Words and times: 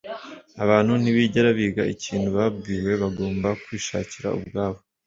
abantu 0.63 0.93
ntibigera 1.01 1.49
biga 1.59 1.83
ikintu 1.95 2.29
babwiwe, 2.37 2.91
bagomba 3.01 3.47
kwishakira 3.63 4.27
ubwabo 4.37 4.79